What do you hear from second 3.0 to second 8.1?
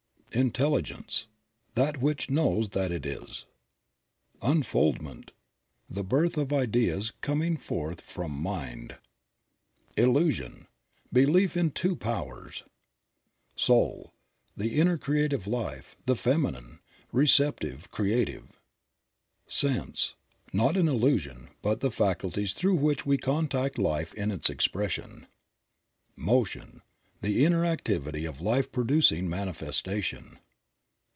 is. Unfoldment.— The birth of ideas coming forth